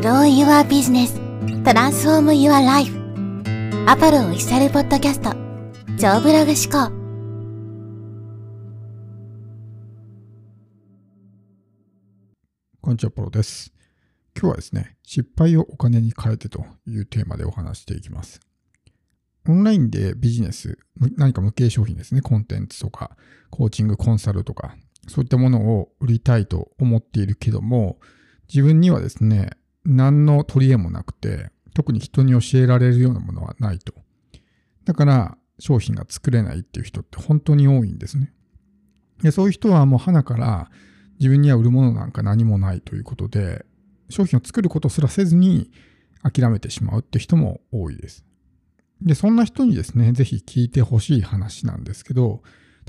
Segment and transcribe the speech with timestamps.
[0.00, 1.12] Grow Your Business
[1.64, 2.92] Transform Your Life
[3.88, 5.32] アポロオフィシャルポッドキャスト
[5.98, 6.92] 超ブログ思考
[12.80, 13.72] こんにちは、ポロです。
[14.40, 18.38] 今日はですね、失敗をお金に変えてというテーマでお話していきます。
[19.48, 23.16] オンラインでビジネス、む何か無形商品ですね、コンテンツとか、
[23.50, 24.76] コーチング、コンサルとか、
[25.08, 27.98] そういったものを売りたいと思っているけども、
[28.48, 29.58] 自分にはですね、
[29.88, 33.94] 何の取り柄もなくて、特に人に教えられるようなものはないと。
[34.84, 38.32] だから、商品が作れないっていう人って本当に多いんですね。
[39.22, 40.70] でそういう人はもう花から
[41.18, 43.64] 自分には売るものなんか何もないということで、
[44.08, 45.70] 商品を作ることすらせずに
[46.22, 48.24] 諦めてしまうって人も多いです。
[49.02, 52.42] で、そんな人にですね、ぜひ聞いてほしい話なんですけど、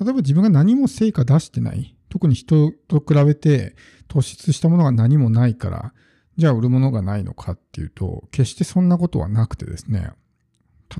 [0.00, 3.76] 例えば自分が何も成果出してない、特に人と比べて
[4.08, 5.94] 突出したものが何もないから、
[6.36, 10.10] じゃあ売るものがないのかっていうと、決してそんなことはなくてですね、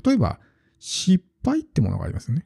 [0.03, 0.39] 例えば
[0.79, 2.45] 失敗ってものがありますよね。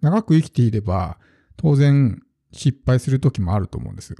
[0.00, 1.18] 長く生きていれば、
[1.56, 4.14] 当然失敗する時もあると思うんです。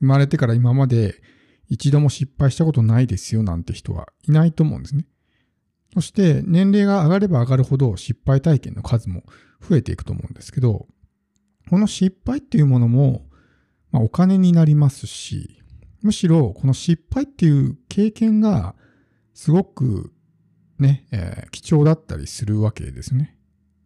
[0.00, 1.20] 生まれてから今まで
[1.68, 5.06] 一度も失敗したことないですよなんて人はいないと思うんですね。
[5.94, 9.24] そして年齢が上がれば上がるほど失敗体験の数も
[9.60, 10.86] 増えていくと思うんですけど、
[11.68, 13.26] この失敗っていうものも、
[13.92, 15.62] まあ、お金になりますし、
[16.02, 18.74] むしろこの失敗っていう経験が
[19.34, 20.12] すごく
[20.78, 23.36] ね、えー貴重だったりするわけですね。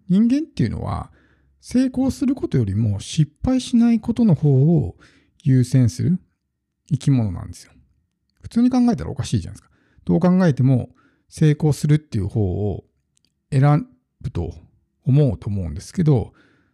[0.09, 1.11] 人間っていうのは
[1.61, 4.97] 成功することよりも失敗しないことの方を
[5.43, 6.21] 優先する
[6.91, 7.73] 生き物なんですよ。
[8.43, 9.75] 普通に考えたらおかしいじゃないですか。
[10.05, 10.91] どう考えても
[11.29, 12.85] 成功するっていう方を
[13.51, 13.89] 選
[14.21, 14.53] ぶと
[15.07, 16.33] 思うと思うんですけど、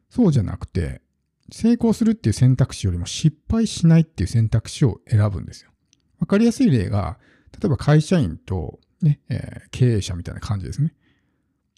[0.09, 1.03] そうじゃなくて、
[1.51, 5.71] 成功するっていう選択肢よりも失敗しないっていう選択肢を選ぶんですよ。
[6.19, 7.19] わかりやすい例が、
[7.53, 10.95] 例えば会社員と、ねえー経営者みたいな感じですね。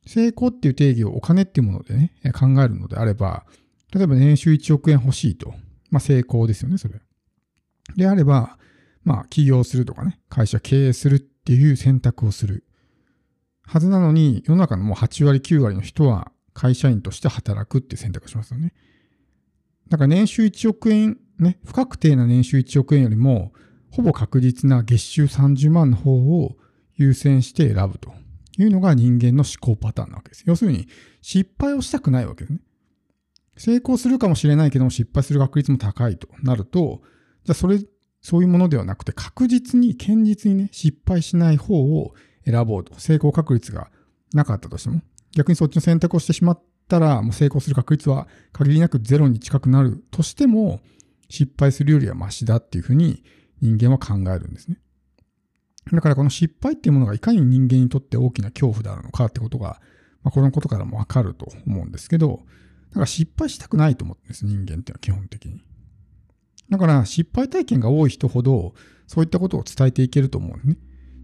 [0.06, 3.46] 成功っていう定義をお金っていうものでね、考えるのであれば、
[3.94, 5.54] 例えば年収1億円欲しいと。
[5.90, 7.00] まあ成功ですよね、それ。
[7.96, 8.58] であれば、
[9.04, 12.64] まあ起業するとかね、会社経営するっていう選択をする。
[13.62, 18.74] はずなのに、世の中のもう8割9割の人は会社員として働くっていう選択をしますよね。
[19.88, 23.52] だから年収1億円、ね、不確定な年収1億円よりも、
[23.90, 26.56] ほぼ確実な月収30万の方を
[26.96, 28.14] 優先して選ぶと
[28.58, 30.44] いうのが人間の思考パターンなわけです。
[30.46, 30.88] 要するに、
[31.20, 32.60] 失敗をしたくないわけですね。
[33.56, 37.02] 成功するかもしれないけども失敗する確率も高いとなると、
[37.44, 37.78] じゃあそれ、
[38.22, 42.98] そういうものではなくて確実に、堅実にね、失敗しない方を選ぼうと。
[42.98, 43.90] 成功確率が
[44.32, 45.02] なかったとしても。
[45.34, 50.80] 逆にそっちの選択をしてしまったら、もう成功する確率は限りなくゼロに近くなるとしても、
[51.28, 53.24] 失敗するよりはマシだっていうふうに
[53.60, 54.78] 人間は考えるんですね。
[55.90, 59.80] だからこの失敗っていうものがいかに人間にとって大きな恐怖であるのかってことが、
[60.22, 62.42] まあ、このことからもわかると思うんですけど、
[62.90, 65.64] だから失敗したくないと思ってるんです、人間っていうのは基本的に。
[66.70, 68.74] だから失敗体験が多い人ほど、
[69.06, 70.76] そういったことを伝えていけると思うんですね。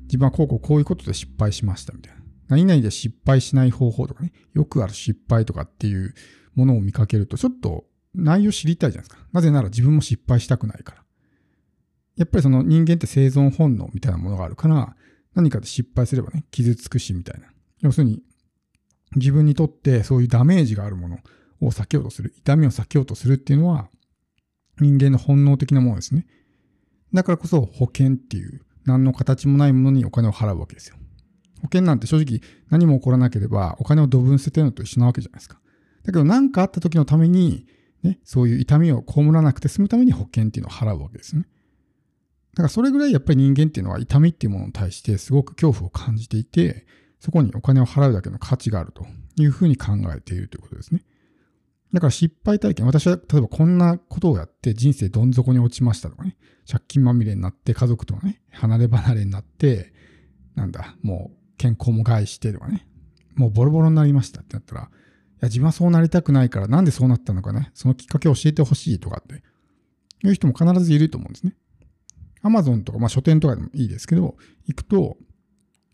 [0.05, 2.18] 自分はこうこうこういうことで失敗しましたみたいな。
[2.49, 6.15] 何々で失敗しない方法とかね、よくある失敗とかっていう
[6.55, 9.27] ものを見かけると、ちょっと内容知りたいじゃないですか。
[9.33, 11.05] なぜなら自分も失敗したくないから。
[12.17, 14.97] やっぱりその人間って生存本能みたいなものがあるから、
[15.35, 17.49] 何かで失敗すればね、傷つくしみたいな。
[17.81, 18.23] 要するに、
[19.15, 21.19] 自分にとってそういうダメージがあるもの
[21.61, 23.89] を避けようとする、痛みを避けようとするっていうのは、
[24.81, 26.27] 人間の本能的なものですね。
[27.13, 30.97] だからこそ保険っていう、何の形もないものにお金を払うわけですよ。
[31.61, 35.61] 保険なんて正直何も起こらなければお金をドブン捨ててるのと一緒なわけじゃないですか。
[36.05, 37.67] だけど何かあった時のために、
[38.03, 41.47] ね、そういう痛みを被らなくて済むために保険っていうのを払うわけですね。
[42.55, 46.87] だからそれぐらいやっぱり人間っていうのは痛みっていうものに対してすごく恐怖を感じていて、
[47.21, 51.05] そこにお金を払うだけの価値があるというふうに考えているということですね。
[51.93, 56.37] だから失敗体験、私は例えばこんなことをやって人生どん底に落ちましたとかね、
[56.71, 59.93] 借金まみれになって家族とね、離れ離れになって、
[60.55, 62.87] なんだ、もう健康も害してとかね、
[63.34, 64.84] もうボロボロになりましたってなったら、い
[65.40, 69.43] や自分はそうなりたくないからなんでそうなったのかね、そのきっかけを教えてほしいとかって
[70.26, 71.55] いう人も必ずいると思うんですね。
[72.43, 75.16] アマゾンとか、まあ書店とかでもいいですけど、行くと、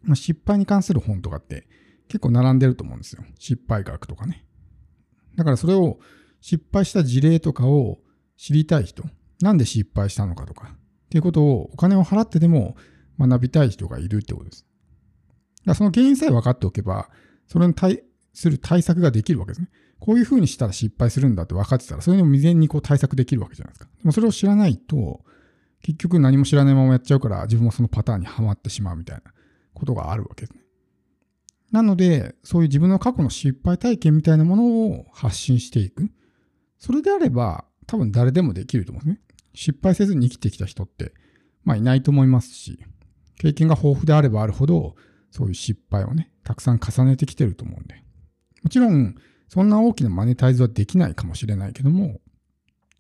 [0.02, 1.66] まあ、失敗に関する本とかって
[2.08, 3.24] 結構並んでると思うんですよ。
[3.38, 4.44] 失敗学とかね。
[5.36, 5.98] だからそれを
[6.40, 7.98] 失敗した事例とかを
[8.36, 9.04] 知りたい人、
[9.40, 12.76] なんで失敗したのかとか、っていうことをお金を払ってでも
[13.18, 14.66] 学びたい人がいるってことです。
[15.66, 17.08] だその原因さえ分かっておけば、
[17.46, 18.02] それに対
[18.32, 19.68] する対策ができるわけですね。
[20.00, 23.90] こういうふうにしたら失敗するんだって分かってたら、それにも未然にこう対策できるわけじゃないですか。
[23.96, 25.24] でもそれを知らないと、
[25.82, 29.22] 結局何も知らないままやっちゃうから自分もそのパターンにはまってしまうみたいな
[29.74, 30.64] ことがあるわけですね。
[31.72, 36.10] なので、そういう自分の過去の失敗体験みたいなものを発信していく。
[36.78, 39.20] それであれば、多分誰でもできると思うんですね。
[39.54, 41.14] 失敗せずに生きてきた人って、
[41.64, 42.78] まあいないと思いますし、
[43.38, 44.94] 経験が豊富であればあるほど、
[45.34, 47.96] そういう失敗をね、たくさん重ねてきてると思うんで。
[48.62, 49.16] もちろん、
[49.48, 52.20] そんな大きなマネタイズはできないかもしれないけども、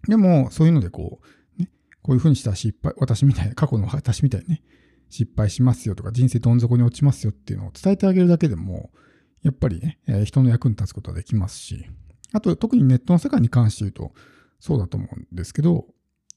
[0.08, 1.20] でも、そういうのでこ
[1.58, 1.70] う、ね、
[2.02, 4.62] こういうふうにしたら失敗、私みたいな、過去の私みたいにね、
[5.10, 8.90] 失敗しますよとか、人生どん底に落ちますよっていうのを伝えてあげるだけでも、
[9.44, 11.86] やっぱりね、え人の役に立つことはできますし、
[12.32, 14.12] あと特にネットの世界に関して言うと、
[14.58, 15.86] そうだと思うんですけど、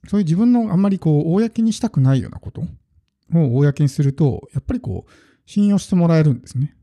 [0.07, 5.11] そういう自分のあんまりこう、公にしたくないようなことを公にすると、やっぱりこう、
[5.47, 6.75] 信用してもらえるんですね。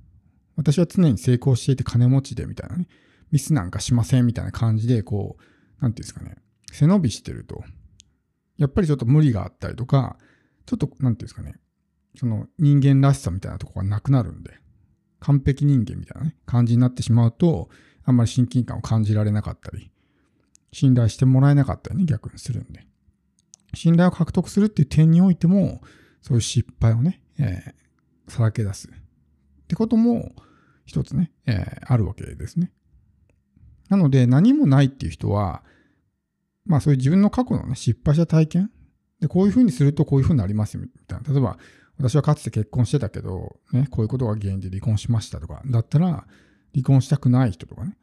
[0.57, 2.89] 私は常に成功していて金持ちでみたいなね、
[3.31, 6.37] ミスなんかしませんみたいな感じで、こう、なんていうんですかね、
[6.73, 7.63] 背伸びしてると、
[8.57, 10.17] やっぱりちょっと無理があったりとか、
[10.67, 11.57] ちょっと、なんていうんですかね、
[12.17, 14.59] その人間らしさみたいなとこがなくなるんで、
[15.21, 17.69] 完璧人間みたいなね、感じになってしまうと、
[18.05, 19.91] あんまり親近感を感じられなかったり、
[20.73, 22.87] 信頼してもらえなかったりね、逆にするんで。
[23.75, 25.83] 信頼を獲得するっていう点においても、
[26.23, 27.84] そういう失敗をね、えー、
[28.29, 28.89] さらけ出す。
[28.89, 28.91] っ
[29.69, 30.33] てことも、
[30.87, 32.71] 一つね、えー、あるわけですね。
[33.89, 35.63] なので、何もないっていう人は、
[36.67, 38.71] まあそういう自分の過去のね、失敗した体験
[39.21, 41.33] で、こういうふうにするとこういうふうになります、みたいな。
[41.33, 41.59] 例えば、
[41.97, 46.27] 私はかつて結婚してたけど、ね、こういうことが原因で離婚しましたとか、だったら、
[46.75, 47.97] 離婚したくない人とかね、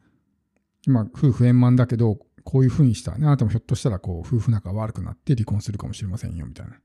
[0.86, 6.76] 今、夫婦円満だけど、こういうふうにしたらね、あなたもひょっとしたら、こう、夫婦仲悪くなって離婚するかもしれませんよ、みたいな。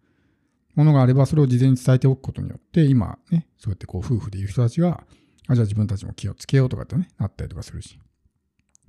[0.78, 5.04] ものがあれば、それを事前に伝えておくことによって、今ね、そうやってこう、夫婦でいる人たちが、
[5.48, 8.00] あ、じゃあ自分たちも気をつけようとかってね、なったりとかするし。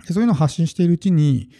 [0.07, 1.51] でそういうのを発信しているうちに、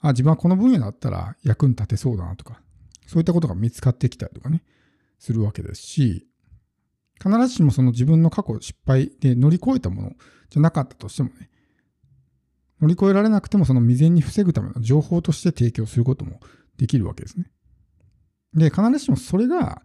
[0.00, 2.60] あ、自分はこの分野だったら役に立てそうだなとか、
[3.06, 4.62] そういったことが見つかってきたりとかね、
[5.18, 6.28] するわけですし、
[7.20, 10.12] 必ずしもその自分の過去失敗で乗り越えたもの
[10.50, 11.48] じゃなかったとしてもね、
[12.80, 16.40] 乗り越えられなくてもその未然に防ぐための情報として提供することも
[16.76, 17.50] できるわけですね。
[18.54, 19.82] で、必ずしもそれが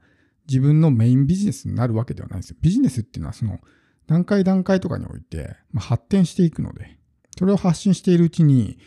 [0.47, 2.57] 自分のメインビジネスになるわけではないんですよ。
[2.61, 3.59] ビジネスっていうのはその
[4.07, 6.97] 段階段階とかにおいて、まあ、発展していくので、
[7.37, 8.77] それを発信しているうちに、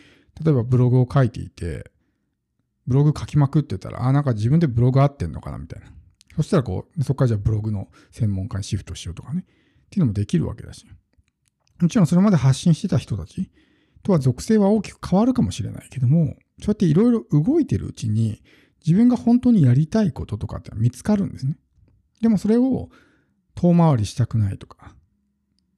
[0.42, 1.90] 例えばブログを書いていて、
[2.86, 5.88] ブログ書きまくってたら、あ、なんか自分でブログ合ってんのかなみたいな。
[6.36, 9.44] そしたらこう、そこからじゃあブログの専門家にシフトしようとかね。
[9.86, 10.86] っていうのもできるわけだし。
[11.80, 13.50] もちろんそれまで発信してた人たち
[14.02, 18.42] とは属性は大きく変わるかもしれないけども、そうやっていろいろ動いてるうちに、
[18.84, 21.56] 自分が本当にやりたいこととかって見つかるんですね。
[22.20, 22.88] でもそれを
[23.54, 24.94] 遠回りしたくないとか、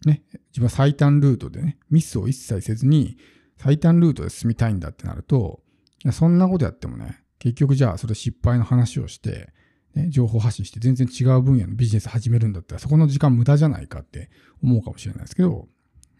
[0.05, 3.17] ね、自分は最短ルートでね、ミスを一切せずに
[3.57, 5.61] 最短ルートで進みたいんだってなると、
[6.05, 9.53] いやそんなことやってもね、結局じゃあそれ失敗の話をして、
[9.95, 14.31] ね、情報発信して全然違う分野のビジネス始めるんだったらそこの時間無駄じゃないかって
[14.63, 15.67] 思うかもしれないですけど、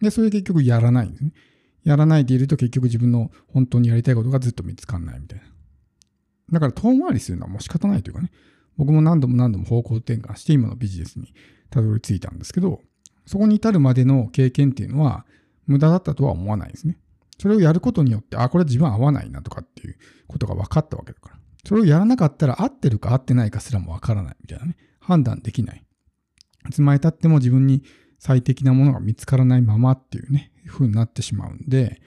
[0.01, 1.33] で、それ結局やらないんですね。
[1.83, 5.45] やらないでいると結局自分の本当にやりたいことがずっと見つかんないみたいな。
[6.51, 8.31] だから遠回りするのはもう仕方ないというかね、
[8.77, 11.33] 僕も何度も何度も方向転換して今のビジネスに
[11.69, 12.81] たどり着いたんですけど、
[13.25, 15.25] そこに至るまでの経験っていうのは
[15.67, 16.97] 無駄だったとは思わないですね。
[17.39, 19.97] それをやることによって、あ、これ自分合わないなとかっていう
[20.27, 21.35] ことが分かったわけだから。
[21.65, 24.77] それをやらなかったら合ってるか合ってないかすらも分からないみたいなね。
[24.99, 25.83] 判断できない。
[26.67, 27.83] いつまで経っても自分に
[28.17, 32.01] 最適なものが見つからないままっていうね、風になってしまうんで、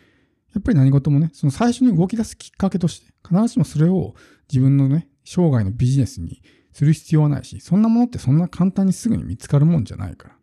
[0.55, 4.15] やっぱり何事もね、その最初に動き出すきっかけとして、必ずしもそれを
[4.51, 6.43] 自分のね、生涯のビジネスに
[6.73, 10.37] する必要はないし、そんなものってそんな簡単にすぐに見つかるもんじゃないから。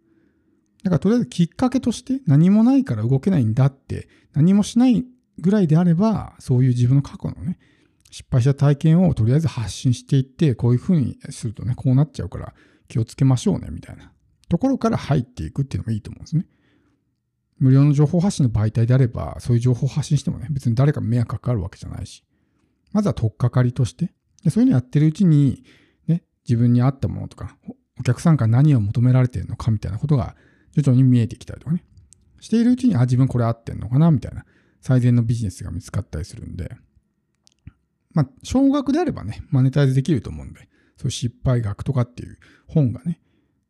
[0.84, 5.06] だからとりあえずきっかけとして何もないから動けないんだって何もしない
[5.40, 7.60] ぐらいであればそういう自分の過去のね
[8.12, 12.54] 失敗した体験をとりあえず発信していってこういうふうにするとねこうなっちゃうから
[12.88, 14.12] 気をつけましょうねみたいな
[14.48, 16.46] ところから入っていくっていうのがいいと思うんですね。
[17.60, 22.24] 無料の情報発信の媒体であればそういう情報を発信してもね別に誰か迷惑かかるわけじゃないし。
[22.92, 24.12] まずは取っかかりとして。
[24.44, 25.64] でそういうのやってるうちに
[26.08, 27.58] ね自分に合ったものとか
[28.00, 30.36] お客さんから何を求められてるのかみたいなことが
[30.74, 31.84] 徐々に見えてきたりとかね。
[32.40, 34.46] しているうちに、あ、自分これ合ってんのかなみたいな
[34.82, 36.72] 最善のビジネスが見つかったりするんで、
[38.14, 40.62] まあ、少額であればね、マネタイズできると思うんで、
[40.98, 43.20] そういう失敗学とかっていう本がね、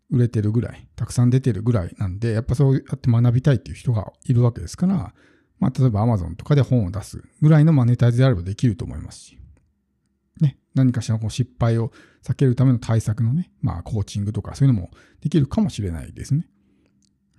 [0.09, 5.13] 売れてるぐらい、たくさん出てるぐらいなんで、やっぱそうやって学びたいっていう人がいるわけですから、
[5.59, 9.37] まあ、例えば Amazon とかで本を出すぐらいのマネタイズであればできると思いますし、
[10.39, 11.91] ね、何かしらこう失敗を
[12.23, 14.89] 避けるための対策のね、まあ、コーチングとかそういうのも
[15.21, 16.47] できるかもしれないですね。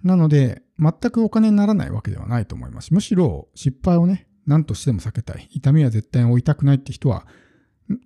[0.03, 2.95] なので、全くお金にならないわけではないと思います。
[2.95, 5.49] むしろ失敗をね、何としても避けたい。
[5.51, 7.27] 痛みは絶対に負いたくないって人は、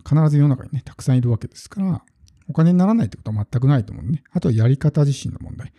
[0.08, 2.04] 必ず世の中にね、たくさんいるわけですから、
[2.48, 4.22] お金にならないってことは全くないと思うね。
[4.30, 5.72] あとはやり方自身の問題。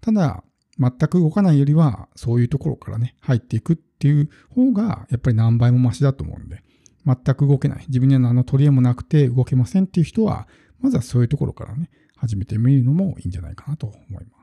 [0.00, 0.44] ただ、
[0.78, 6.62] 全く動かないよりは、そういうところからね、入っていくっていう方が、やっぱり何倍もマシだと思うんで、
[7.04, 7.84] 全く動けない。
[7.88, 10.46] 自分には何の取り柄もなくて動けませんっていう人は、
[10.80, 14.37] まずはそういうところからね、始めてみるのもいいんじゃないかなと思います。